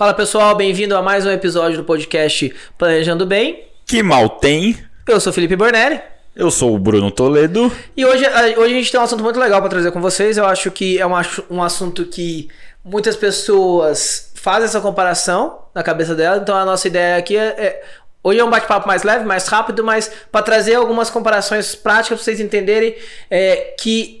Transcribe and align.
Fala 0.00 0.14
pessoal, 0.14 0.54
bem-vindo 0.54 0.96
a 0.96 1.02
mais 1.02 1.26
um 1.26 1.30
episódio 1.30 1.76
do 1.76 1.84
podcast 1.84 2.56
Planejando 2.78 3.26
Bem. 3.26 3.66
Que 3.84 4.02
mal 4.02 4.30
tem? 4.30 4.74
Eu 5.06 5.20
sou 5.20 5.30
Felipe 5.30 5.54
Bornelli. 5.54 6.00
Eu 6.34 6.50
sou 6.50 6.74
o 6.74 6.78
Bruno 6.78 7.10
Toledo. 7.10 7.70
E 7.94 8.06
hoje, 8.06 8.24
hoje 8.56 8.74
a 8.74 8.78
gente 8.78 8.90
tem 8.90 8.98
um 8.98 9.02
assunto 9.02 9.22
muito 9.22 9.38
legal 9.38 9.60
para 9.60 9.68
trazer 9.68 9.92
com 9.92 10.00
vocês. 10.00 10.38
Eu 10.38 10.46
acho 10.46 10.70
que 10.70 10.98
é 10.98 11.06
um, 11.06 11.12
um 11.50 11.62
assunto 11.62 12.06
que 12.06 12.48
muitas 12.82 13.14
pessoas 13.14 14.32
fazem 14.36 14.64
essa 14.64 14.80
comparação 14.80 15.66
na 15.74 15.82
cabeça 15.82 16.14
dela. 16.14 16.38
Então 16.38 16.56
a 16.56 16.64
nossa 16.64 16.88
ideia 16.88 17.18
aqui 17.18 17.36
é, 17.36 17.48
é 17.48 17.82
Hoje 18.22 18.38
é 18.38 18.44
um 18.44 18.50
bate-papo 18.50 18.86
mais 18.86 19.02
leve, 19.02 19.24
mais 19.26 19.46
rápido, 19.48 19.84
mas 19.84 20.10
para 20.32 20.42
trazer 20.42 20.76
algumas 20.76 21.10
comparações 21.10 21.74
práticas 21.74 22.18
para 22.18 22.24
vocês 22.24 22.40
entenderem 22.40 22.94
é, 23.30 23.74
que 23.78 24.19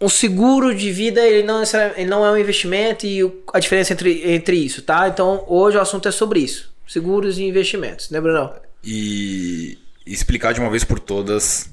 o 0.00 0.08
seguro 0.08 0.74
de 0.74 0.90
vida 0.92 1.26
ele 1.26 1.42
não, 1.42 1.62
ele 1.96 2.10
não 2.10 2.24
é 2.24 2.30
um 2.30 2.36
investimento 2.36 3.06
e 3.06 3.20
a 3.52 3.58
diferença 3.58 3.92
entre, 3.92 4.30
entre 4.30 4.56
isso, 4.56 4.82
tá? 4.82 5.08
Então 5.08 5.44
hoje 5.48 5.76
o 5.76 5.80
assunto 5.80 6.08
é 6.08 6.12
sobre 6.12 6.40
isso: 6.40 6.72
seguros 6.86 7.38
e 7.38 7.44
investimentos, 7.44 8.10
né, 8.10 8.20
Bruno? 8.20 8.52
E 8.84 9.78
explicar 10.06 10.52
de 10.52 10.60
uma 10.60 10.70
vez 10.70 10.84
por 10.84 11.00
todas 11.00 11.70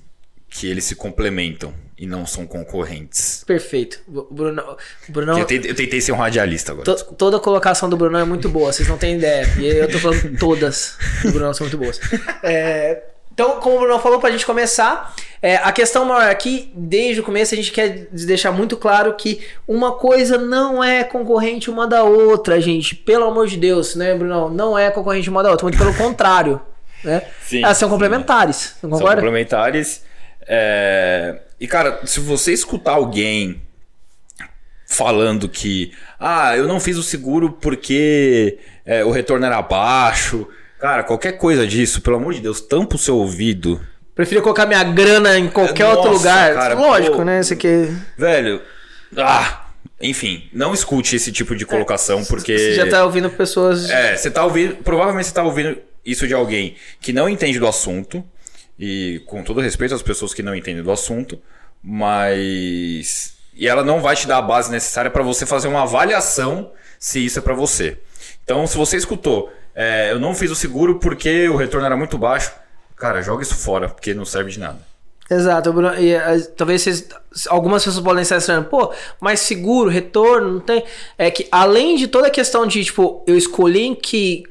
que 0.49 0.67
eles 0.67 0.83
se 0.83 0.95
complementam 0.95 1.73
e 1.97 2.05
não 2.05 2.25
são 2.25 2.45
concorrentes. 2.45 3.43
Perfeito. 3.45 4.01
Bruno, 4.07 4.77
Bruno 5.09 5.37
eu, 5.37 5.45
tentei, 5.45 5.71
eu 5.71 5.75
tentei 5.75 6.01
ser 6.01 6.11
um 6.11 6.17
radialista 6.17 6.71
agora. 6.71 6.85
To, 6.85 7.13
toda 7.15 7.37
a 7.37 7.39
colocação 7.39 7.89
do 7.89 7.97
Bruno 7.97 8.17
é 8.17 8.23
muito 8.23 8.49
boa, 8.49 8.71
vocês 8.71 8.87
não 8.87 8.97
têm 8.97 9.17
ideia. 9.17 9.47
E 9.57 9.65
eu 9.65 9.89
tô 9.89 9.99
falando 9.99 10.37
todas 10.37 10.97
do 11.23 11.31
Bruno 11.31 11.53
são 11.53 11.65
muito 11.65 11.77
boas. 11.77 11.99
É, 12.43 13.01
então, 13.33 13.59
como 13.59 13.77
o 13.77 13.79
Bruno 13.79 13.97
falou, 13.97 14.19
para 14.19 14.29
a 14.29 14.31
gente 14.31 14.45
começar, 14.45 15.11
é, 15.41 15.55
a 15.55 15.71
questão 15.71 16.05
maior 16.05 16.29
aqui, 16.29 16.71
desde 16.75 17.19
o 17.19 17.23
começo, 17.23 17.53
a 17.53 17.57
gente 17.57 17.71
quer 17.71 18.07
deixar 18.11 18.51
muito 18.51 18.77
claro 18.77 19.15
que 19.15 19.41
uma 19.67 19.93
coisa 19.93 20.37
não 20.37 20.83
é 20.83 21.03
concorrente 21.03 21.67
uma 21.67 21.87
da 21.87 22.03
outra, 22.03 22.61
gente. 22.61 22.95
Pelo 22.95 23.25
amor 23.25 23.47
de 23.47 23.57
Deus, 23.57 23.95
né, 23.95 24.13
Bruno? 24.13 24.51
Não 24.51 24.77
é 24.77 24.91
concorrente 24.91 25.31
uma 25.31 25.41
da 25.41 25.49
outra, 25.49 25.65
muito 25.65 25.77
pelo 25.77 25.93
contrário. 25.95 26.61
Né? 27.03 27.21
Sim, 27.41 27.61
Elas 27.61 27.75
são 27.75 27.89
complementares, 27.89 28.77
não 28.81 28.91
concorda? 28.91 29.15
São 29.15 29.15
complementares. 29.15 30.05
É... 30.47 31.41
E, 31.59 31.67
cara, 31.67 31.99
se 32.05 32.21
você 32.21 32.53
escutar 32.53 32.93
alguém 32.93 33.61
falando 34.87 35.49
que 35.49 35.91
ah, 36.17 36.55
eu 36.55 36.65
não 36.65 36.79
fiz 36.79 36.95
o 36.95 37.03
seguro 37.03 37.51
porque 37.51 38.57
é, 38.85 39.03
o 39.03 39.11
retorno 39.11 39.45
era 39.45 39.61
baixo. 39.61 40.47
Cara, 40.83 41.01
qualquer 41.01 41.37
coisa 41.37 41.65
disso, 41.65 42.01
pelo 42.01 42.17
amor 42.17 42.33
de 42.33 42.41
Deus, 42.41 42.59
tampa 42.59 42.97
o 42.97 42.99
seu 42.99 43.15
ouvido. 43.15 43.79
Prefiro 44.13 44.41
colocar 44.41 44.65
minha 44.65 44.83
grana 44.83 45.39
em 45.39 45.47
qualquer 45.47 45.85
Nossa, 45.85 45.97
outro 45.97 46.11
lugar. 46.11 46.53
Cara, 46.53 46.75
Lógico, 46.75 47.15
pô, 47.15 47.23
né? 47.23 47.39
Esse 47.39 47.53
aqui. 47.53 47.89
Velho. 48.17 48.61
Ah, 49.15 49.67
enfim, 50.01 50.49
não 50.51 50.73
escute 50.73 51.15
esse 51.15 51.31
tipo 51.31 51.55
de 51.55 51.65
colocação, 51.65 52.19
é, 52.19 52.25
porque. 52.25 52.57
Você 52.57 52.73
já 52.73 52.89
tá 52.89 53.05
ouvindo 53.05 53.29
pessoas. 53.29 53.89
É, 53.89 54.17
você 54.17 54.29
tá 54.29 54.43
ouvindo. 54.43 54.75
Provavelmente 54.83 55.27
você 55.27 55.33
tá 55.33 55.41
ouvindo 55.41 55.77
isso 56.05 56.27
de 56.27 56.33
alguém 56.33 56.75
que 56.99 57.13
não 57.13 57.29
entende 57.29 57.59
do 57.59 57.67
assunto. 57.67 58.21
E 58.77 59.21
com 59.25 59.41
todo 59.41 59.61
respeito 59.61 59.95
às 59.95 60.01
pessoas 60.01 60.33
que 60.33 60.43
não 60.43 60.53
entendem 60.53 60.83
do 60.83 60.91
assunto, 60.91 61.41
mas. 61.81 63.35
E 63.55 63.69
ela 63.69 63.85
não 63.85 64.01
vai 64.01 64.17
te 64.17 64.27
dar 64.27 64.39
a 64.39 64.41
base 64.41 64.69
necessária 64.69 65.09
para 65.09 65.23
você 65.23 65.45
fazer 65.45 65.69
uma 65.69 65.83
avaliação 65.83 66.73
se 66.99 67.23
isso 67.23 67.39
é 67.39 67.41
para 67.41 67.53
você. 67.53 67.97
Então, 68.43 68.67
se 68.67 68.75
você 68.75 68.97
escutou, 68.97 69.49
é, 69.75 70.11
eu 70.11 70.19
não 70.19 70.33
fiz 70.33 70.51
o 70.51 70.55
seguro 70.55 70.99
porque 70.99 71.47
o 71.49 71.55
retorno 71.55 71.85
era 71.85 71.97
muito 71.97 72.17
baixo, 72.17 72.51
cara, 72.95 73.21
joga 73.21 73.43
isso 73.43 73.55
fora, 73.55 73.89
porque 73.89 74.13
não 74.13 74.25
serve 74.25 74.51
de 74.51 74.59
nada. 74.59 74.79
Exato, 75.29 75.71
Bruno, 75.71 75.95
e, 75.99 76.15
uh, 76.15 76.47
talvez 76.55 76.81
vocês, 76.81 77.07
algumas 77.47 77.83
pessoas 77.83 78.03
podem 78.03 78.21
estar 78.21 78.37
estranhando, 78.37 78.67
pô, 78.67 78.93
mas 79.19 79.39
seguro, 79.39 79.89
retorno, 79.89 80.53
não 80.53 80.59
tem. 80.59 80.83
É 81.17 81.31
que 81.31 81.47
além 81.51 81.95
de 81.95 82.07
toda 82.07 82.27
a 82.27 82.31
questão 82.31 82.67
de, 82.67 82.83
tipo, 82.83 83.23
eu 83.25 83.37
escolhi 83.37 83.83
em 83.83 83.95
que 83.95 84.43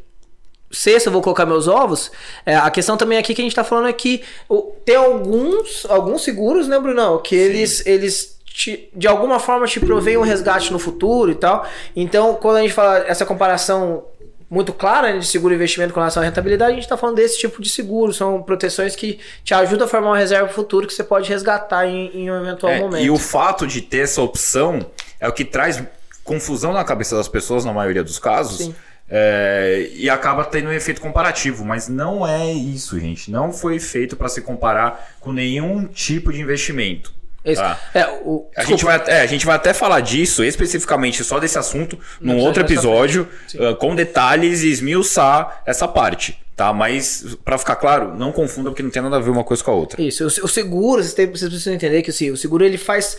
sexta 0.71 1.09
eu 1.09 1.12
vou 1.12 1.21
colocar 1.21 1.44
meus 1.44 1.69
ovos, 1.69 2.11
é, 2.47 2.56
a 2.56 2.71
questão 2.71 2.97
também 2.97 3.19
aqui 3.19 3.34
que 3.34 3.43
a 3.43 3.44
gente 3.44 3.55
tá 3.55 3.62
falando 3.62 3.88
é 3.88 3.93
que 3.93 4.22
o, 4.49 4.72
tem 4.84 4.97
alguns, 4.97 5.84
alguns 5.88 6.25
seguros, 6.25 6.66
né, 6.66 6.78
Brunão, 6.78 7.19
que 7.19 7.37
Sim. 7.37 7.43
eles, 7.43 7.87
eles 7.87 8.38
te, 8.47 8.88
de 8.94 9.06
alguma 9.06 9.38
forma 9.38 9.66
te 9.66 9.78
provêm 9.78 10.16
um 10.16 10.22
resgate 10.22 10.72
no 10.72 10.78
futuro 10.78 11.31
e 11.31 11.34
tal. 11.34 11.66
Então, 11.94 12.34
quando 12.34 12.56
a 12.56 12.62
gente 12.62 12.72
fala 12.72 12.99
essa 13.00 13.27
comparação 13.27 14.05
muito 14.52 14.70
clara 14.74 15.14
né, 15.14 15.18
de 15.18 15.26
seguro 15.26 15.54
investimento 15.54 15.94
com 15.94 16.00
relação 16.00 16.22
à 16.22 16.26
rentabilidade, 16.26 16.72
a 16.72 16.74
gente 16.74 16.84
está 16.84 16.96
falando 16.98 17.16
desse 17.16 17.38
tipo 17.38 17.62
de 17.62 17.70
seguro. 17.70 18.12
São 18.12 18.42
proteções 18.42 18.94
que 18.94 19.18
te 19.42 19.54
ajudam 19.54 19.86
a 19.86 19.88
formar 19.88 20.08
uma 20.08 20.18
reserva 20.18 20.46
futuro 20.48 20.86
que 20.86 20.92
você 20.92 21.02
pode 21.02 21.26
resgatar 21.26 21.86
em, 21.86 22.10
em 22.14 22.30
um 22.30 22.42
eventual 22.42 22.70
é, 22.70 22.78
momento. 22.78 23.02
E 23.02 23.10
o 23.10 23.16
fato 23.16 23.66
de 23.66 23.80
ter 23.80 24.00
essa 24.00 24.20
opção 24.20 24.84
é 25.18 25.26
o 25.26 25.32
que 25.32 25.42
traz 25.42 25.82
confusão 26.22 26.74
na 26.74 26.84
cabeça 26.84 27.16
das 27.16 27.28
pessoas, 27.28 27.64
na 27.64 27.72
maioria 27.72 28.04
dos 28.04 28.18
casos. 28.18 28.58
Sim 28.58 28.74
é, 29.14 29.90
e 29.94 30.08
acaba 30.08 30.42
tendo 30.42 30.70
um 30.70 30.72
efeito 30.72 30.98
comparativo, 30.98 31.66
mas 31.66 31.86
não 31.86 32.26
é 32.26 32.50
isso, 32.50 32.98
gente. 32.98 33.30
Não 33.30 33.52
foi 33.52 33.78
feito 33.78 34.16
para 34.16 34.26
se 34.26 34.40
comparar 34.40 35.16
com 35.20 35.30
nenhum 35.30 35.86
tipo 35.86 36.32
de 36.32 36.40
investimento. 36.40 37.12
Tá? 37.44 37.78
É, 37.92 38.06
o... 38.25 38.48
a, 38.56 38.64
gente 38.64 38.84
vai, 38.84 39.03
é, 39.06 39.20
a 39.20 39.26
gente 39.26 39.44
vai 39.44 39.56
até 39.56 39.72
falar 39.75 40.00
disso, 40.00 40.44
especificamente 40.44 41.25
só 41.25 41.41
desse 41.41 41.58
assunto, 41.58 41.98
num 42.20 42.38
outro 42.38 42.62
episódio, 42.62 43.28
uh, 43.54 43.75
com 43.76 43.94
detalhes 43.94 44.62
e 44.62 44.70
esmiuçar 44.70 45.62
essa 45.66 45.88
parte. 45.88 46.38
Tá, 46.54 46.70
mas 46.72 47.36
para 47.44 47.56
ficar 47.56 47.76
claro, 47.76 48.14
não 48.14 48.31
confunda 48.31 48.70
porque 48.70 48.82
não 48.82 48.91
tem 48.91 49.02
nada 49.02 49.16
a 49.16 49.20
ver 49.20 49.31
uma 49.31 49.42
coisa 49.42 49.64
com 49.64 49.70
a 49.70 49.75
outra. 49.75 50.00
Isso, 50.00 50.26
o 50.26 50.48
seguro, 50.48 51.02
vocês 51.02 51.31
precisam 51.31 51.72
entender 51.72 52.02
que 52.02 52.10
assim, 52.10 52.31
o 52.31 52.36
seguro 52.36 52.62
ele 52.62 52.76
faz 52.76 53.16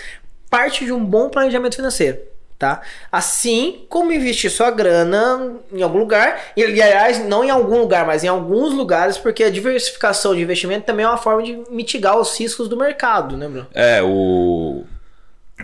parte 0.50 0.86
de 0.86 0.94
um 0.94 1.04
bom 1.04 1.30
planejamento 1.30 1.76
financeiro 1.76 2.20
tá? 2.64 2.82
Assim 3.12 3.86
como 3.90 4.14
investir 4.14 4.50
sua 4.50 4.72
grana 4.72 5.58
em 5.70 5.82
algum 5.82 6.00
lugar, 6.00 6.40
e 6.56 6.64
aliás, 6.64 7.20
não 7.20 7.44
em 7.44 7.50
algum 7.50 7.78
lugar, 7.78 8.08
mas 8.08 8.24
em 8.24 8.30
alguns 8.30 8.74
lugares, 8.74 9.18
porque 9.18 9.44
a 9.44 9.50
diversificação 9.50 10.34
de 10.34 10.42
investimento 10.42 10.86
também 10.86 11.06
é 11.06 11.10
uma 11.10 11.18
forma 11.18 11.44
de 11.44 11.62
mitigar 11.70 12.18
os 12.18 12.40
riscos 12.40 12.70
do 12.70 12.78
mercado, 12.78 13.36
né, 13.36 13.50
Bruno? 13.50 13.68
É, 13.74 14.02
o. 14.02 14.86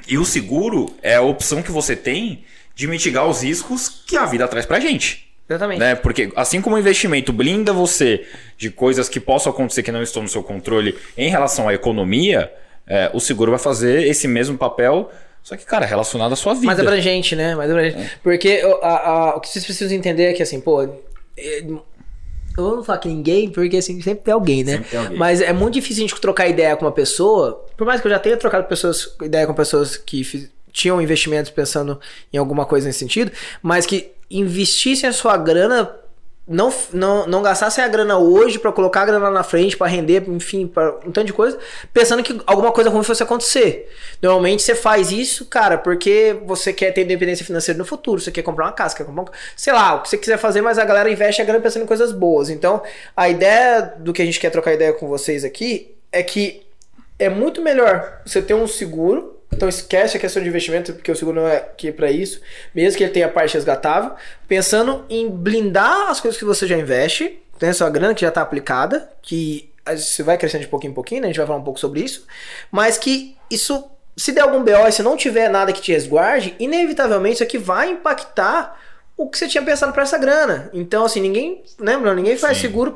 E 0.10 0.18
o 0.18 0.26
seguro 0.26 0.94
é 1.02 1.16
a 1.16 1.22
opção 1.22 1.64
que 1.64 1.72
você 1.72 1.96
tem 1.96 2.44
de 2.76 2.86
mitigar 2.86 3.26
os 3.26 3.44
riscos 3.44 4.04
que 4.06 4.18
a 4.18 4.26
vida 4.26 4.46
traz 4.46 4.66
pra 4.66 4.80
gente. 4.80 5.30
Exatamente. 5.48 5.80
Né? 5.80 5.96
Porque 5.96 6.32
assim 6.36 6.62
como 6.62 6.76
o 6.76 6.80
investimento 6.80 7.32
blinda 7.32 7.72
você 7.72 8.28
de 8.58 8.70
coisas 8.70 9.08
que 9.08 9.22
possam 9.22 9.52
acontecer 9.52 9.84
que 9.84 9.92
não 9.92 10.04
estão 10.04 10.22
no 10.22 10.30
seu 10.30 10.44
controle 10.44 10.98
em 11.18 11.30
relação 11.30 11.68
à 11.68 11.74
economia, 11.74 12.54
é, 12.86 13.10
o 13.14 13.20
seguro 13.20 13.52
vai 13.52 13.60
fazer 13.60 14.06
esse 14.06 14.28
mesmo 14.28 14.58
papel 14.58 15.10
só 15.44 15.58
que, 15.58 15.66
cara, 15.66 15.86
relacionado 15.86 16.32
à 16.32 16.36
sua 16.36 16.54
vida. 16.54 16.68
Mais 16.68 16.80
abrangente, 16.80 17.36
né? 17.36 17.56
Mais 17.56 17.70
abrangente. 17.70 17.98
É. 17.98 18.12
Porque 18.22 18.62
a, 18.82 19.10
a, 19.10 19.36
o 19.36 19.40
que 19.40 19.50
vocês 19.50 19.66
precisam 19.66 19.98
entender 19.98 20.26
é 20.26 20.34
que, 20.34 20.44
assim, 20.44 20.60
pô. 20.60 20.84
É, 20.84 21.64
eu 22.58 22.64
não 22.64 22.76
vou 22.76 22.84
falar 22.84 22.98
que 22.98 23.08
ninguém, 23.08 23.50
porque 23.50 23.78
assim, 23.78 24.02
sempre 24.02 24.26
tem 24.26 24.34
alguém, 24.34 24.64
né? 24.64 24.84
Tem 24.90 25.00
alguém. 25.00 25.18
Mas 25.18 25.40
é 25.40 25.54
muito 25.54 25.76
difícil 25.76 26.04
a 26.04 26.08
gente 26.08 26.20
trocar 26.20 26.48
ideia 26.48 26.76
com 26.76 26.86
uma 26.86 26.92
pessoa. 26.92 27.66
Por 27.78 27.88
mais 27.88 28.02
que 28.02 28.08
eu 28.08 28.12
já 28.12 28.20
tenha 28.20 28.36
trocado 28.36 28.68
pessoas, 28.68 29.16
ideia 29.22 29.48
com 29.48 29.54
pessoas 29.54 29.96
que 29.96 30.24
fiz, 30.26 30.52
tinham 30.72 31.02
investimentos 31.02 31.52
pensando 31.52 32.00
em 32.34 32.38
alguma 32.38 32.66
coisa 32.66 32.88
nesse 32.88 33.00
sentido, 33.00 33.32
mas 33.62 33.86
que 33.86 34.12
investissem 34.30 35.10
a 35.10 35.14
sua 35.14 35.38
grana 35.38 35.90
não, 36.50 36.74
não, 36.92 37.28
não 37.28 37.44
gastassem 37.44 37.84
a 37.84 37.88
grana 37.88 38.18
hoje 38.18 38.58
para 38.58 38.72
colocar 38.72 39.04
a 39.04 39.06
grana 39.06 39.30
na 39.30 39.44
frente, 39.44 39.78
para 39.78 39.86
render, 39.86 40.28
enfim, 40.28 40.66
para 40.66 40.96
um 41.06 41.12
tanto 41.12 41.26
de 41.26 41.34
coisa, 41.34 41.60
pensando 41.94 42.24
que 42.24 42.42
alguma 42.48 42.72
coisa 42.72 42.90
ruim 42.90 43.04
fosse 43.04 43.22
acontecer. 43.22 43.88
Normalmente 44.20 44.64
você 44.64 44.74
faz 44.74 45.12
isso, 45.12 45.46
cara, 45.46 45.78
porque 45.78 46.36
você 46.46 46.74
quer 46.74 46.92
ter 46.92 47.04
independência 47.04 47.46
financeira 47.46 47.78
no 47.78 47.86
futuro, 47.86 48.20
você 48.20 48.32
quer 48.32 48.42
comprar 48.42 48.66
uma 48.66 48.72
casa, 48.72 48.96
quer 48.96 49.06
comprar 49.06 49.22
um, 49.22 49.28
sei 49.56 49.72
lá, 49.72 49.94
o 49.94 50.02
que 50.02 50.10
você 50.10 50.18
quiser 50.18 50.40
fazer, 50.40 50.62
mas 50.62 50.80
a 50.80 50.86
galera 50.86 51.12
investe 51.12 51.40
a 51.40 51.46
grana 51.46 51.62
pensando 51.62 51.84
em 51.84 51.88
coisas 51.88 52.12
boas. 52.12 52.50
Então, 52.50 52.82
a 53.16 53.30
ideia 53.30 53.82
do 54.00 54.12
que 54.12 54.24
a 54.24 54.26
gente 54.26 54.40
quer 54.40 54.50
trocar 54.50 54.74
ideia 54.74 54.92
com 54.92 55.08
vocês 55.08 55.44
aqui 55.44 55.96
é 56.12 56.24
que 56.24 56.66
é 57.20 57.30
muito 57.30 57.62
melhor 57.62 58.22
você 58.26 58.42
ter 58.42 58.56
um 58.56 58.66
seguro 58.66 59.39
então 59.52 59.68
esquece 59.68 60.16
a 60.16 60.20
questão 60.20 60.42
de 60.42 60.48
investimento, 60.48 60.94
porque 60.94 61.12
o 61.12 61.16
seguro 61.16 61.42
não 61.42 61.48
é 61.48 61.58
aqui 61.58 61.92
para 61.92 62.12
isso, 62.12 62.42
mesmo 62.74 62.98
que 62.98 63.04
ele 63.04 63.12
tenha 63.12 63.28
parte 63.28 63.56
resgatável, 63.56 64.12
pensando 64.48 65.06
em 65.10 65.30
blindar 65.30 66.10
as 66.10 66.22
coisas 66.22 66.38
que 66.38 66.46
você 66.46 66.68
já 66.68 66.78
investe, 66.78 67.40
tem 67.58 67.70
a 67.70 67.74
sua 67.74 67.90
grana 67.90 68.14
que 68.14 68.22
já 68.22 68.30
está 68.30 68.42
aplicada, 68.42 69.10
que 69.22 69.70
você 69.86 70.24
vai 70.24 70.38
crescendo 70.38 70.62
de 70.62 70.68
pouquinho 70.68 70.92
em 70.92 70.94
pouquinho, 70.94 71.22
né? 71.22 71.28
a 71.28 71.30
gente 71.30 71.38
vai 71.38 71.48
falar 71.48 71.60
um 71.60 71.64
pouco 71.64 71.80
sobre 71.80 72.02
isso, 72.02 72.26
mas 72.72 72.98
que 72.98 73.36
isso, 73.50 73.90
se 74.16 74.32
der 74.32 74.42
algum 74.42 74.64
BO 74.64 74.88
e 74.88 74.92
se 74.92 75.02
não 75.02 75.18
tiver 75.18 75.50
nada 75.50 75.74
que 75.74 75.82
te 75.82 75.92
resguarde, 75.92 76.56
inevitavelmente 76.60 77.36
isso 77.36 77.44
aqui 77.44 77.58
vai 77.58 77.90
impactar 77.90 78.80
o 79.18 79.28
que 79.28 79.38
você 79.38 79.50
tinha 79.50 79.62
pensado 79.62 79.92
para 79.92 80.04
essa 80.04 80.18
grana. 80.18 80.70
Então, 80.72 81.04
assim, 81.04 81.20
ninguém, 81.20 81.62
lembra? 81.78 82.16
Ninguém 82.16 82.38
faz 82.38 82.58
Sim. 82.58 82.62
seguro, 82.62 82.96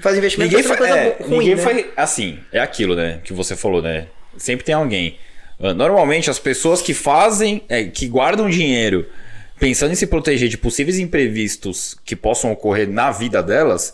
faz 0.00 0.18
investimento 0.18 0.50
ninguém 0.50 0.66
faz, 0.66 0.78
coisa 0.78 0.96
é, 0.96 1.16
ruim, 1.20 1.38
Ninguém 1.38 1.54
né? 1.54 1.62
faz, 1.62 1.86
assim, 1.96 2.40
é 2.50 2.58
aquilo, 2.58 2.96
né, 2.96 3.20
que 3.22 3.32
você 3.32 3.54
falou, 3.54 3.80
né? 3.80 4.08
Sempre 4.36 4.64
tem 4.64 4.74
alguém 4.74 5.18
normalmente, 5.60 6.30
as 6.30 6.38
pessoas 6.38 6.80
que 6.80 6.94
fazem, 6.94 7.62
é, 7.68 7.84
que 7.84 8.08
guardam 8.08 8.48
dinheiro 8.48 9.06
pensando 9.58 9.92
em 9.92 9.94
se 9.94 10.06
proteger 10.06 10.48
de 10.48 10.56
possíveis 10.56 10.98
imprevistos 10.98 11.94
que 12.02 12.16
possam 12.16 12.50
ocorrer 12.50 12.88
na 12.88 13.10
vida 13.10 13.42
delas, 13.42 13.92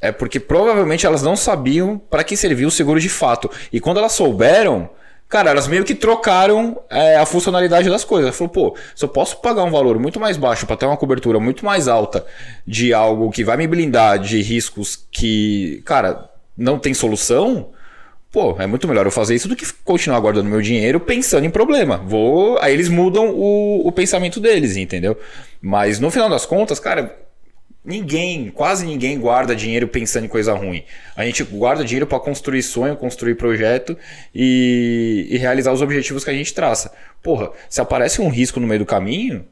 é 0.00 0.12
porque 0.12 0.38
provavelmente 0.38 1.06
elas 1.06 1.22
não 1.22 1.34
sabiam 1.34 1.98
para 1.98 2.22
que 2.22 2.36
servia 2.36 2.68
o 2.68 2.70
seguro 2.70 3.00
de 3.00 3.08
fato. 3.08 3.50
E 3.72 3.80
quando 3.80 3.96
elas 3.96 4.12
souberam, 4.12 4.90
Cara, 5.28 5.50
elas 5.50 5.68
meio 5.68 5.84
que 5.84 5.94
trocaram 5.94 6.80
é, 6.88 7.16
a 7.16 7.26
funcionalidade 7.26 7.90
das 7.90 8.02
coisas. 8.02 8.34
Falou, 8.34 8.48
pô, 8.48 8.76
se 8.96 9.04
eu 9.04 9.10
posso 9.10 9.36
pagar 9.42 9.62
um 9.62 9.70
valor 9.70 9.98
muito 9.98 10.18
mais 10.18 10.38
baixo 10.38 10.66
para 10.66 10.74
ter 10.74 10.86
uma 10.86 10.96
cobertura 10.96 11.38
muito 11.38 11.66
mais 11.66 11.86
alta 11.86 12.24
de 12.66 12.94
algo 12.94 13.30
que 13.30 13.44
vai 13.44 13.58
me 13.58 13.66
blindar 13.66 14.18
de 14.18 14.40
riscos 14.40 15.06
que, 15.12 15.82
cara, 15.84 16.30
não 16.56 16.78
tem 16.78 16.94
solução, 16.94 17.68
pô, 18.32 18.56
é 18.60 18.66
muito 18.66 18.86
melhor 18.86 19.06
eu 19.06 19.10
fazer 19.10 19.34
isso 19.34 19.48
do 19.48 19.56
que 19.56 19.70
continuar 19.84 20.20
guardando 20.20 20.48
meu 20.48 20.60
dinheiro 20.60 21.00
pensando 21.00 21.44
em 21.44 21.50
problema. 21.50 21.96
Vou. 21.98 22.58
Aí 22.60 22.72
eles 22.72 22.88
mudam 22.88 23.30
o, 23.30 23.86
o 23.86 23.92
pensamento 23.92 24.40
deles, 24.40 24.76
entendeu? 24.76 25.18
Mas 25.60 25.98
no 25.98 26.10
final 26.10 26.28
das 26.28 26.46
contas, 26.46 26.78
cara, 26.78 27.16
Ninguém, 27.84 28.50
quase 28.50 28.84
ninguém 28.84 29.18
guarda 29.18 29.56
dinheiro 29.56 29.88
pensando 29.88 30.26
em 30.26 30.28
coisa 30.28 30.52
ruim. 30.52 30.84
A 31.16 31.24
gente 31.24 31.42
guarda 31.42 31.82
dinheiro 31.82 32.06
para 32.06 32.20
construir 32.20 32.62
sonho, 32.62 32.94
construir 32.94 33.36
projeto 33.36 33.96
e, 34.34 35.26
e, 35.30 35.38
realizar 35.38 35.72
os 35.72 35.80
objetivos 35.80 36.22
que 36.22 36.28
a 36.28 36.34
gente 36.34 36.52
traça. 36.52 36.92
Porra, 37.22 37.50
se 37.66 37.80
aparece 37.80 38.20
um 38.20 38.28
risco 38.28 38.60
no 38.60 38.66
meio 38.66 38.80
do 38.80 38.84
caminho, 38.84 39.42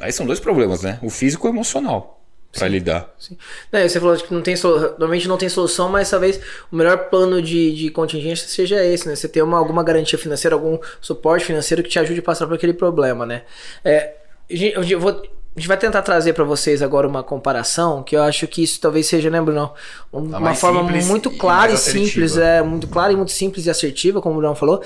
aí 0.00 0.10
são 0.10 0.24
dois 0.24 0.40
problemas, 0.40 0.80
né? 0.80 0.98
O 1.02 1.10
físico 1.10 1.46
e 1.46 1.50
o 1.50 1.52
emocional 1.52 2.15
para 2.58 2.68
lidar. 2.68 3.14
Sim. 3.18 3.36
Não, 3.72 3.80
você 3.80 4.00
falou 4.00 4.16
que 4.16 4.32
não 4.32 4.42
tem 4.42 4.54
normalmente 4.62 5.28
não 5.28 5.36
tem 5.36 5.48
solução, 5.48 5.88
mas 5.88 6.10
talvez 6.10 6.40
o 6.70 6.76
melhor 6.76 7.08
plano 7.08 7.40
de, 7.40 7.74
de 7.74 7.90
contingência 7.90 8.48
seja 8.48 8.84
esse, 8.84 9.08
né? 9.08 9.14
Você 9.14 9.28
ter 9.28 9.42
uma, 9.42 9.58
alguma 9.58 9.82
garantia 9.82 10.18
financeira, 10.18 10.54
algum 10.54 10.78
suporte 11.00 11.44
financeiro 11.44 11.82
que 11.82 11.88
te 11.88 11.98
ajude 11.98 12.20
a 12.20 12.22
passar 12.22 12.46
por 12.46 12.54
aquele 12.54 12.72
problema, 12.72 13.24
né? 13.26 13.42
É, 13.84 14.14
eu 14.48 15.00
vou 15.00 15.22
a 15.56 15.58
gente 15.58 15.68
vai 15.68 15.78
tentar 15.78 16.02
trazer 16.02 16.34
para 16.34 16.44
vocês 16.44 16.82
agora 16.82 17.08
uma 17.08 17.22
comparação, 17.22 18.02
que 18.02 18.14
eu 18.14 18.22
acho 18.22 18.46
que 18.46 18.62
isso 18.62 18.78
talvez 18.78 19.06
seja, 19.06 19.30
né, 19.30 19.40
Bruno? 19.40 19.72
Uma 20.12 20.54
forma 20.54 20.82
muito 20.82 21.30
clara 21.30 21.72
e, 21.72 21.74
e 21.74 21.78
simples, 21.78 22.36
é 22.36 22.62
muito 22.62 22.86
clara 22.86 23.14
e 23.14 23.16
muito 23.16 23.32
simples 23.32 23.64
e 23.64 23.70
assertiva, 23.70 24.20
como 24.20 24.34
o 24.34 24.38
Bruno 24.38 24.54
falou. 24.54 24.82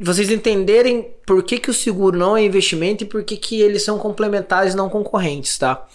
Vocês 0.00 0.30
entenderem 0.30 1.06
por 1.26 1.42
que, 1.42 1.58
que 1.58 1.70
o 1.70 1.74
seguro 1.74 2.16
não 2.16 2.34
é 2.34 2.42
investimento 2.42 3.04
e 3.04 3.06
por 3.06 3.24
que, 3.24 3.36
que 3.36 3.60
eles 3.60 3.84
são 3.84 3.98
complementares 3.98 4.74
não 4.74 4.88
concorrentes, 4.88 5.58
tá? 5.58 5.86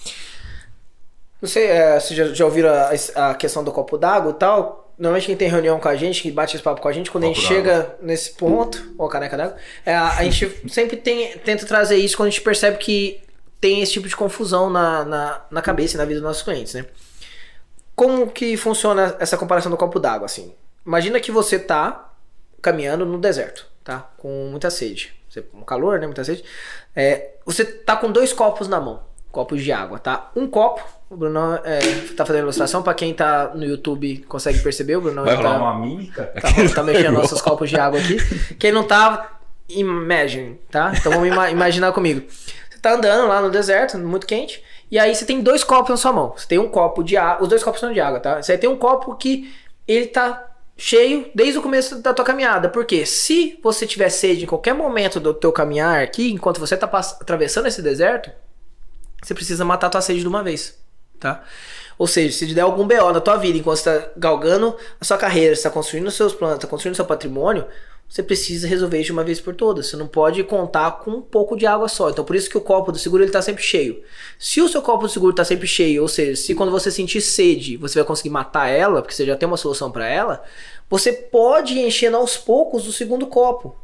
Não 1.42 1.50
sei, 1.50 1.66
é, 1.66 2.00
vocês 2.00 2.16
já, 2.16 2.28
já 2.34 2.46
ouviram 2.46 2.70
a, 2.70 3.30
a 3.30 3.36
questão 3.36 3.64
do 3.64 3.72
copo 3.72 3.98
d'água 3.98 4.32
e 4.32 4.36
tal? 4.36 4.94
Normalmente 4.98 5.26
quem 5.26 5.36
tem 5.36 5.50
reunião 5.50 5.80
com 5.80 5.88
a 5.88 5.96
gente, 5.96 6.22
que 6.22 6.32
bate 6.32 6.56
esse 6.56 6.64
papo 6.64 6.80
com 6.80 6.88
a 6.88 6.92
gente, 6.92 7.10
quando 7.10 7.24
copo 7.24 7.36
a 7.36 7.42
gente 7.42 7.48
chega 7.48 7.96
nesse 8.02 8.34
ponto, 8.34 8.94
ou 8.98 9.10
caneca 9.10 9.36
d'água, 9.36 9.58
é, 9.84 9.96
a 9.96 10.24
gente 10.24 10.62
sempre 10.70 10.96
tem, 10.98 11.36
tenta 11.40 11.66
trazer 11.66 11.98
isso 11.98 12.16
quando 12.16 12.28
a 12.28 12.30
gente 12.30 12.42
percebe 12.42 12.78
que 12.78 13.20
tem 13.60 13.82
esse 13.82 13.94
tipo 13.94 14.08
de 14.08 14.16
confusão 14.16 14.70
na, 14.70 15.04
na, 15.04 15.42
na 15.50 15.62
cabeça 15.62 15.96
e 15.96 15.98
na 15.98 16.06
vida 16.06 16.20
dos 16.20 16.28
nossos 16.28 16.44
clientes, 16.44 16.74
né? 16.76 16.86
Como 17.96 18.28
que 18.28 18.56
funciona 18.58 19.16
essa 19.20 19.38
comparação 19.38 19.72
do 19.72 19.78
copo 19.78 20.00
d'água, 20.00 20.26
assim? 20.26 20.54
Imagina 20.86 21.20
que 21.20 21.32
você 21.32 21.60
tá 21.60 22.14
caminhando 22.62 23.06
no 23.06 23.20
deserto, 23.20 23.68
tá? 23.84 24.10
Com 24.18 24.48
muita 24.50 24.70
sede. 24.70 25.14
Você, 25.30 25.46
um 25.54 25.62
calor, 25.62 26.00
né? 26.00 26.06
Muita 26.06 26.24
sede. 26.24 26.44
É, 26.96 27.36
você 27.46 27.64
tá 27.64 27.96
com 27.96 28.12
dois 28.12 28.34
copos 28.34 28.68
na 28.68 28.80
mão. 28.80 29.04
Copos 29.32 29.64
de 29.64 29.72
água, 29.72 30.00
tá? 30.00 30.30
Um 30.36 30.48
copo. 30.48 30.82
O 31.10 31.16
Bruno 31.16 31.60
é, 31.64 31.80
tá 32.16 32.26
fazendo 32.26 32.44
ilustração. 32.44 32.84
Pra 32.84 32.94
quem 32.94 33.14
tá 33.14 33.52
no 33.56 33.64
YouTube 33.64 34.26
consegue 34.28 34.60
perceber. 34.60 34.98
O 34.98 35.02
Bruno 35.02 35.24
Vai 35.24 35.36
rolar 35.36 35.54
tá, 35.54 35.58
uma 35.58 35.80
mímica? 35.80 36.24
Tá, 36.42 36.50
tá 36.76 36.84
mexendo 36.84 37.14
nossos 37.18 37.42
copos 37.42 37.70
de 37.70 37.78
água 37.78 38.00
aqui. 38.00 38.18
Quem 38.56 38.72
não 38.72 38.84
tá, 38.84 39.40
imagine, 39.70 40.60
tá? 40.70 40.92
Então 40.96 41.12
vamos 41.12 41.30
imaginar 41.52 41.92
comigo 41.92 42.24
tá 42.82 42.94
andando 42.94 43.28
lá 43.28 43.40
no 43.42 43.52
deserto, 43.52 43.98
muito 43.98 44.26
quente, 44.26 44.64
e 44.90 44.98
aí 44.98 45.14
você 45.14 45.24
tem 45.24 45.40
dois 45.40 45.64
copos 45.64 45.90
na 45.90 45.98
sua 45.98 46.12
mão. 46.12 46.34
Você 46.36 46.48
tem 46.48 46.58
um 46.58 46.68
copo 46.68 47.04
de 47.04 47.16
água, 47.16 47.44
os 47.44 47.48
dois 47.48 47.64
copos 47.64 47.80
são 47.80 47.94
de 47.94 48.00
água, 48.00 48.20
tá? 48.20 48.42
Você 48.42 48.58
tem 48.58 48.70
um 48.70 48.76
copo 48.76 49.16
que 49.16 49.54
ele 49.88 50.08
tá 50.08 50.48
cheio 50.76 51.30
desde 51.36 51.60
o 51.60 51.62
começo 51.62 52.02
da 52.02 52.14
tua 52.14 52.26
caminhada. 52.26 52.68
Porque 52.68 53.06
se 53.06 53.60
você 53.64 53.86
tiver 53.86 54.10
sede 54.10 54.44
em 54.44 54.48
qualquer 54.48 54.74
momento 54.74 55.20
do 55.20 55.34
teu 55.34 55.52
caminhar 55.52 56.02
aqui, 56.02 56.32
enquanto 56.32 56.60
você 56.60 56.76
tá 56.76 56.88
atravessando 56.88 57.68
esse 57.68 57.82
deserto, 57.82 58.32
você 59.22 59.34
precisa 59.34 59.64
matar 59.64 59.88
a 59.88 59.90
tua 59.90 60.02
sede 60.02 60.22
de 60.22 60.28
uma 60.28 60.44
vez, 60.44 60.78
tá? 61.20 61.44
Ou 61.98 62.08
seja, 62.08 62.36
se 62.36 62.54
der 62.54 62.62
algum 62.62 62.88
BO 62.88 63.12
na 63.14 63.22
tua 63.22 63.38
vida, 63.38 63.58
enquanto 63.58 63.78
você 63.78 63.90
está 63.90 64.10
galgando 64.18 64.76
a 65.00 65.06
sua 65.06 65.18
carreira, 65.18 65.56
você 65.56 65.60
está 65.60 65.70
construindo 65.70 66.08
os 66.08 66.16
seus 66.16 66.34
planos, 66.34 66.56
está 66.56 66.68
construindo 66.68 66.94
o 66.94 66.96
seu 66.96 67.06
patrimônio, 67.06 67.66
você 68.12 68.22
precisa 68.22 68.68
resolver 68.68 68.98
isso 68.98 69.06
de 69.06 69.12
uma 69.14 69.24
vez 69.24 69.40
por 69.40 69.56
todas. 69.56 69.88
Você 69.88 69.96
não 69.96 70.06
pode 70.06 70.44
contar 70.44 70.92
com 71.00 71.12
um 71.12 71.22
pouco 71.22 71.56
de 71.56 71.66
água 71.66 71.88
só. 71.88 72.10
Então 72.10 72.26
por 72.26 72.36
isso 72.36 72.50
que 72.50 72.58
o 72.58 72.62
copo 72.62 72.92
do 72.92 72.98
seguro 72.98 73.24
ele 73.24 73.32
tá 73.32 73.42
sempre 73.42 73.64
cheio. 73.64 74.04
Se 74.38 74.60
o 74.62 74.68
seu 74.68 74.82
copo 74.82 75.04
do 75.04 75.10
seguro 75.10 75.32
está 75.32 75.46
sempre 75.46 75.66
cheio, 75.66 76.02
ou 76.02 76.10
seja, 76.10 76.36
se 76.36 76.54
quando 76.54 76.72
você 76.72 76.92
sentir 76.92 77.22
sede, 77.22 77.78
você 77.78 78.00
vai 78.00 78.06
conseguir 78.06 78.30
matar 78.30 78.68
ela, 78.68 79.02
porque 79.02 79.14
você 79.16 79.26
já 79.26 79.38
tem 79.38 79.48
uma 79.48 79.56
solução 79.56 79.90
para 79.90 80.06
ela, 80.10 80.44
você 80.90 81.14
pode 81.14 81.76
ir 81.76 81.88
enchendo 81.88 82.18
aos 82.18 82.36
poucos 82.36 82.86
o 82.86 82.92
segundo 82.92 83.28
copo, 83.28 83.78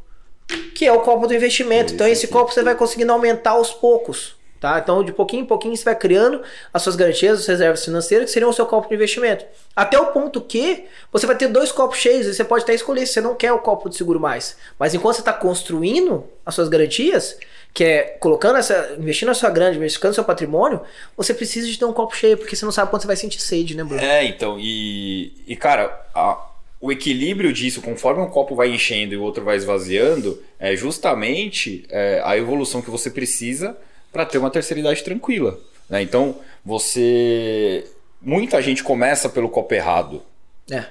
que 0.74 0.84
é 0.84 0.92
o 0.92 1.00
copo 1.00 1.26
do 1.26 1.34
investimento. 1.34 1.94
Então 1.94 2.06
esse 2.06 2.28
copo 2.28 2.52
você 2.52 2.62
vai 2.62 2.74
conseguindo 2.74 3.12
aumentar 3.12 3.52
aos 3.52 3.72
poucos. 3.72 4.37
Tá? 4.60 4.78
Então, 4.78 5.04
de 5.04 5.12
pouquinho 5.12 5.42
em 5.42 5.46
pouquinho, 5.46 5.76
você 5.76 5.84
vai 5.84 5.94
criando 5.94 6.42
as 6.74 6.82
suas 6.82 6.96
garantias, 6.96 7.40
as 7.40 7.46
reservas 7.46 7.84
financeiras, 7.84 8.26
que 8.26 8.32
seriam 8.32 8.50
o 8.50 8.52
seu 8.52 8.66
copo 8.66 8.88
de 8.88 8.94
investimento. 8.94 9.44
Até 9.74 9.98
o 9.98 10.06
ponto 10.06 10.40
que 10.40 10.86
você 11.12 11.26
vai 11.26 11.36
ter 11.36 11.46
dois 11.46 11.70
copos 11.70 11.98
cheios 11.98 12.26
e 12.26 12.34
você 12.34 12.44
pode 12.44 12.64
até 12.64 12.74
escolher 12.74 13.06
se 13.06 13.12
você 13.12 13.20
não 13.20 13.36
quer 13.36 13.52
o 13.52 13.60
copo 13.60 13.88
de 13.88 13.96
seguro 13.96 14.18
mais. 14.18 14.56
Mas 14.78 14.94
enquanto 14.94 15.14
você 15.14 15.20
está 15.20 15.32
construindo 15.32 16.24
as 16.44 16.56
suas 16.56 16.68
garantias, 16.68 17.38
que 17.72 17.84
é 17.84 18.02
colocando 18.18 18.58
essa, 18.58 18.96
investindo 18.98 19.28
na 19.28 19.34
sua 19.34 19.50
grana, 19.50 19.78
no 19.78 20.14
seu 20.14 20.24
patrimônio, 20.24 20.80
você 21.16 21.32
precisa 21.32 21.68
de 21.68 21.78
ter 21.78 21.84
um 21.84 21.92
copo 21.92 22.16
cheio, 22.16 22.36
porque 22.36 22.56
você 22.56 22.64
não 22.64 22.72
sabe 22.72 22.90
quando 22.90 23.02
você 23.02 23.06
vai 23.06 23.16
sentir 23.16 23.40
sede, 23.40 23.76
né, 23.76 23.84
Bruno? 23.84 24.02
É, 24.02 24.24
então, 24.24 24.56
e, 24.58 25.32
e 25.46 25.54
cara, 25.54 26.04
a, 26.12 26.48
o 26.80 26.90
equilíbrio 26.90 27.52
disso, 27.52 27.80
conforme 27.80 28.22
um 28.22 28.28
copo 28.28 28.56
vai 28.56 28.70
enchendo 28.70 29.14
e 29.14 29.16
o 29.16 29.22
outro 29.22 29.44
vai 29.44 29.56
esvaziando, 29.56 30.42
é 30.58 30.74
justamente 30.74 31.84
é, 31.88 32.20
a 32.24 32.36
evolução 32.36 32.82
que 32.82 32.90
você 32.90 33.10
precisa 33.10 33.76
para 34.12 34.26
ter 34.26 34.38
uma 34.38 34.50
terceira 34.50 34.80
idade 34.80 35.02
tranquila. 35.02 35.58
Né? 35.88 36.02
Então, 36.02 36.36
você. 36.64 37.86
Muita 38.20 38.60
gente 38.60 38.82
começa 38.82 39.28
pelo 39.28 39.48
copo 39.48 39.72
errado. 39.74 40.22
É. 40.70 40.84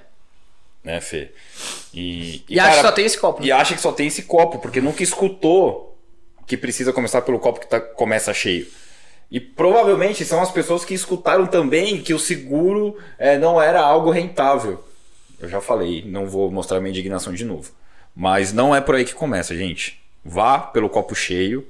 Né, 0.84 1.02
Fê? 1.02 1.32
E, 1.94 2.44
e, 2.48 2.54
e 2.54 2.56
cara, 2.56 2.70
acha 2.70 2.78
que 2.78 2.88
só 2.88 2.92
tem 2.94 3.06
esse 3.06 3.18
copo. 3.18 3.42
Né? 3.42 3.48
E 3.48 3.52
acha 3.52 3.76
que 3.76 3.82
só 3.82 3.92
tem 3.92 4.08
esse 4.08 4.24
copo, 4.24 4.60
porque 4.60 4.80
nunca 4.80 5.04
escutou 5.04 5.98
que 6.46 6.56
precisa 6.56 6.94
começar 6.94 7.22
pelo 7.22 7.40
copo 7.40 7.60
que 7.60 7.68
tá, 7.68 7.82
começa 7.82 8.34
cheio. 8.34 8.66
E 9.30 9.40
provavelmente 9.40 10.24
são 10.24 10.42
as 10.42 10.50
pessoas 10.50 10.86
que 10.86 10.94
escutaram 10.94 11.46
também 11.46 12.02
que 12.02 12.14
o 12.14 12.20
seguro 12.20 12.98
é, 13.20 13.38
não 13.38 13.62
era 13.62 13.82
algo 13.82 14.10
rentável. 14.10 14.82
Eu 15.40 15.50
já 15.50 15.60
falei, 15.60 16.04
não 16.06 16.26
vou 16.26 16.50
mostrar 16.50 16.80
minha 16.80 16.92
indignação 16.92 17.34
de 17.34 17.44
novo. 17.44 17.72
Mas 18.16 18.54
não 18.54 18.74
é 18.74 18.80
por 18.80 18.96
aí 18.96 19.04
que 19.04 19.14
começa, 19.14 19.56
gente. 19.56 20.02
Vá 20.24 20.58
pelo 20.60 20.90
copo 20.90 21.14
cheio, 21.14 21.68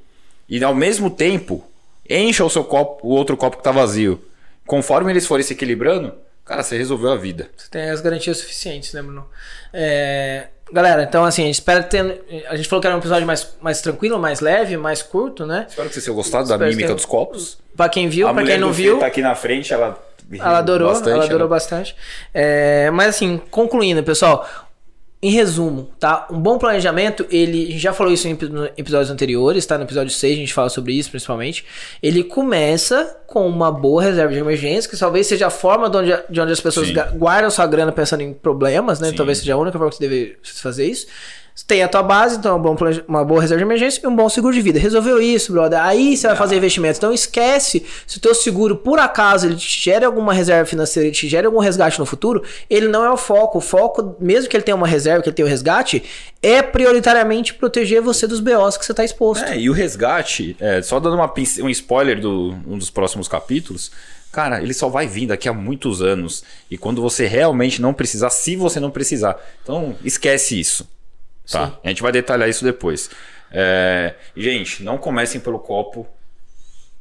e 0.50 0.64
ao 0.64 0.74
mesmo 0.74 1.10
tempo 1.10 1.66
encha 2.10 2.44
o 2.44 2.50
seu 2.50 2.64
copo, 2.64 3.08
o 3.08 3.12
outro 3.12 3.36
copo 3.36 3.58
que 3.58 3.62
está 3.62 3.72
vazio. 3.72 4.22
Conforme 4.66 5.12
eles 5.12 5.26
forem 5.26 5.44
se 5.44 5.54
equilibrando, 5.54 6.14
cara, 6.46 6.64
você 6.64 6.78
resolveu 6.78 7.12
a 7.12 7.16
vida. 7.16 7.50
Você 7.56 7.70
tem 7.70 7.90
as 7.90 8.02
garantias 8.02 8.38
suficientes, 8.38 8.94
né, 8.94 9.02
Bruno? 9.02 9.28
É... 9.74 10.48
Galera, 10.72 11.04
então 11.04 11.24
assim, 11.24 11.44
a 11.44 11.46
gente 11.46 11.56
espera 11.56 11.82
ter. 11.82 12.26
A 12.50 12.56
gente 12.58 12.68
falou 12.68 12.82
que 12.82 12.88
era 12.88 12.96
um 12.96 13.00
episódio 13.00 13.26
mais, 13.26 13.56
mais 13.62 13.82
tranquilo, 13.82 14.20
mais 14.20 14.42
leve, 14.42 14.76
mais 14.76 15.02
curto, 15.02 15.46
né? 15.46 15.66
Espero 15.70 15.88
que 15.88 15.94
vocês 15.94 16.04
tenham 16.04 16.16
gostado 16.16 16.50
da 16.50 16.58
mímica 16.58 16.90
ter... 16.90 16.94
dos 16.94 17.06
copos. 17.06 17.58
Pra 17.76 17.88
quem 17.88 18.10
viu, 18.10 18.28
a 18.28 18.34
pra 18.34 18.44
quem 18.44 18.58
não 18.58 18.74
viu. 18.74 19.00
tá 19.00 19.06
aqui 19.06 19.22
na 19.22 19.36
frente, 19.36 19.74
ela. 19.74 20.04
Ela 20.30 20.58
adorou, 20.58 20.90
bastante, 20.90 21.10
ela 21.10 21.24
adorou 21.24 21.48
né? 21.48 21.50
bastante. 21.50 21.96
É... 22.34 22.92
mas 22.92 23.10
assim, 23.10 23.42
concluindo, 23.50 24.04
pessoal, 24.04 24.46
em 25.20 25.32
resumo, 25.32 25.90
tá? 26.00 26.28
Um 26.30 26.40
bom 26.40 26.60
planejamento, 26.60 27.26
ele, 27.32 27.64
a 27.64 27.72
gente 27.72 27.80
já 27.80 27.92
falou 27.92 28.14
isso 28.14 28.28
em 28.28 28.38
episódios 28.78 29.10
anteriores, 29.10 29.66
tá? 29.66 29.76
No 29.76 29.84
episódio 29.84 30.14
6 30.14 30.38
a 30.38 30.40
gente 30.40 30.54
fala 30.54 30.70
sobre 30.70 30.94
isso 30.94 31.10
principalmente. 31.10 31.66
Ele 32.04 32.24
começa 32.24 33.18
com 33.26 33.48
uma 33.48 33.72
boa 33.72 34.04
reserva 34.04 34.32
de 34.32 34.40
emergência, 34.40 34.90
que 34.90 34.98
talvez 34.98 35.26
seja 35.26 35.48
a 35.48 35.50
forma 35.50 35.90
de 35.90 35.98
onde, 35.98 36.24
de 36.30 36.40
onde 36.40 36.52
as 36.52 36.62
pessoas 36.62 36.88
Sim. 36.90 36.96
guardam 37.16 37.50
sua 37.50 37.66
grana 37.66 37.92
pensando 37.92 38.22
em 38.22 38.32
problemas, 38.32 39.00
né? 39.00 39.10
Sim. 39.10 39.16
Talvez 39.16 39.40
seja 39.40 39.56
a 39.56 39.58
única 39.58 39.78
forma 39.78 39.90
que 39.90 39.98
você 39.98 40.08
deve 40.08 40.38
fazer 40.44 40.86
isso 40.86 41.08
tem 41.66 41.82
a 41.82 41.88
tua 41.88 42.04
base, 42.04 42.38
então 42.38 42.56
é 42.56 43.04
uma 43.08 43.26
boa 43.26 43.42
reserva 43.42 43.58
de 43.58 43.68
emergência 43.68 44.00
e 44.04 44.08
um 44.08 44.16
bom 44.16 44.30
seguro 44.30 44.54
de 44.54 44.62
vida. 44.62 44.78
Resolveu 44.78 45.20
isso, 45.20 45.52
brother. 45.52 45.82
Aí 45.82 46.16
você 46.16 46.28
vai 46.28 46.36
fazer 46.36 46.56
investimento. 46.56 46.98
Então 46.98 47.12
esquece 47.12 47.84
se 48.06 48.18
o 48.18 48.22
teu 48.22 48.36
seguro, 48.36 48.76
por 48.76 49.00
acaso, 49.00 49.48
ele 49.48 49.56
te 49.56 49.82
gera 49.82 50.06
alguma 50.06 50.34
reserva 50.34 50.66
financeira, 50.66 51.08
ele 51.08 51.16
te 51.16 51.28
gera 51.28 51.48
algum 51.48 51.60
resgate 51.60 51.98
no 51.98 52.06
futuro, 52.06 52.44
ele 52.70 52.88
não 52.88 53.04
é 53.04 53.10
o 53.10 53.18
foco. 53.18 53.58
O 53.58 53.62
foco, 53.62 54.16
mesmo 54.20 54.50
que 54.50 54.56
ele 54.56 54.64
tenha 54.64 54.76
uma 54.76 54.88
reserva, 54.88 55.24
que 55.24 55.30
ele 55.30 55.36
tenha 55.36 55.46
o 55.46 55.50
um 55.50 55.52
resgate, 55.52 56.04
é 56.44 56.62
prioritariamente 56.62 57.56
proteger 57.56 58.02
você 58.02 58.28
dos 58.28 58.40
BOs 58.40 58.78
que 58.78 58.86
você 58.86 58.92
está 58.92 59.04
exposto. 59.04 59.44
É, 59.46 59.58
e 59.58 59.70
o 59.70 59.74
resgate, 59.74 60.56
é, 60.60 60.82
só 60.84 61.00
dando 61.00 61.16
uma, 61.16 61.34
um 61.62 61.70
spoiler 61.70 62.22
do 62.22 62.56
um 62.68 62.78
dos 62.78 62.92
próximos 62.92 63.28
capítulos, 63.28 63.92
cara, 64.32 64.62
ele 64.62 64.76
só 64.76 64.90
vai 64.90 65.08
vir 65.08 65.26
daqui 65.26 65.50
a 65.50 65.54
muitos 65.54 66.04
anos. 66.04 66.44
E 66.70 66.78
quando 66.78 67.02
você 67.02 67.26
realmente 67.26 67.82
não 67.82 67.96
precisar, 67.96 68.30
se 68.30 68.56
você 68.56 68.80
não 68.80 68.92
precisar. 68.92 69.36
Então, 69.64 69.96
esquece 70.04 70.60
isso. 70.60 70.88
Tá? 71.52 71.68
Sim. 71.68 71.78
A 71.84 71.88
gente 71.90 72.02
vai 72.02 72.12
detalhar 72.12 72.50
isso 72.50 72.64
depois. 72.64 73.10
É... 73.52 74.16
Gente, 74.36 74.84
não 74.84 74.98
comecem 74.98 75.40
pelo 75.40 75.60
copo 75.60 76.08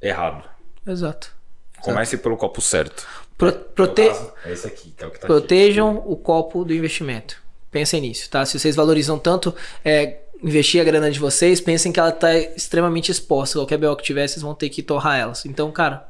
errado. 0.00 0.48
Exato. 0.86 1.34
Comece 1.80 2.16
pelo 2.16 2.36
copo 2.36 2.60
certo. 2.60 3.06
Pro, 3.36 3.52
prote... 3.52 4.08
caso, 4.08 4.32
é 4.44 4.52
esse 4.52 4.66
aqui, 4.66 4.90
que 4.90 5.04
é 5.04 5.06
o 5.06 5.10
que 5.10 5.20
tá 5.20 5.26
Protejam 5.26 5.98
aqui. 5.98 6.02
o 6.06 6.16
copo 6.16 6.64
do 6.64 6.72
investimento. 6.72 7.42
Pensem 7.70 8.00
nisso, 8.00 8.30
tá? 8.30 8.44
Se 8.46 8.58
vocês 8.58 8.74
valorizam 8.74 9.18
tanto 9.18 9.54
é, 9.84 10.20
investir 10.42 10.80
a 10.80 10.84
grana 10.84 11.10
de 11.10 11.18
vocês, 11.18 11.60
pensem 11.60 11.92
que 11.92 12.00
ela 12.00 12.12
tá 12.12 12.34
extremamente 12.34 13.10
exposta. 13.10 13.58
Qualquer 13.58 13.76
BO 13.76 13.94
que 13.96 14.04
tiver, 14.04 14.26
vocês 14.26 14.42
vão 14.42 14.54
ter 14.54 14.70
que 14.70 14.82
torrar 14.82 15.18
elas. 15.18 15.44
Então, 15.44 15.70
cara, 15.70 16.08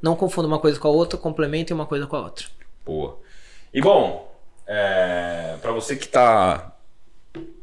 não 0.00 0.16
confunda 0.16 0.48
uma 0.48 0.58
coisa 0.58 0.78
com 0.78 0.88
a 0.88 0.90
outra, 0.90 1.18
complementem 1.18 1.74
uma 1.74 1.86
coisa 1.86 2.06
com 2.06 2.16
a 2.16 2.22
outra. 2.22 2.46
Boa. 2.84 3.18
E 3.72 3.80
bom, 3.80 4.32
é, 4.66 5.56
para 5.60 5.72
você 5.72 5.96
que 5.96 6.08
tá 6.08 6.73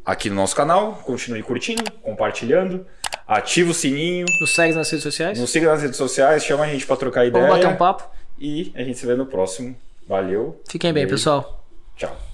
aqui 0.05 0.29
no 0.29 0.35
nosso 0.35 0.55
canal, 0.55 0.93
continue 1.05 1.41
curtindo, 1.43 1.89
compartilhando, 2.01 2.85
ativa 3.27 3.71
o 3.71 3.73
sininho. 3.73 4.25
Nos 4.39 4.53
segue 4.53 4.73
nas 4.73 4.89
redes 4.89 5.03
sociais. 5.03 5.39
Nos 5.39 5.49
siga 5.49 5.67
nas 5.67 5.81
redes 5.81 5.97
sociais, 5.97 6.43
chama 6.43 6.63
a 6.63 6.67
gente 6.67 6.85
para 6.85 6.97
trocar 6.97 7.25
ideia. 7.25 7.45
Vamos 7.45 7.57
bater 7.57 7.73
um 7.73 7.77
papo. 7.77 8.09
E 8.39 8.71
a 8.75 8.83
gente 8.83 8.97
se 8.97 9.05
vê 9.05 9.15
no 9.15 9.25
próximo. 9.25 9.75
Valeu. 10.07 10.59
Fiquem 10.67 10.91
bem, 10.91 11.07
pessoal. 11.07 11.63
Tchau. 11.95 12.30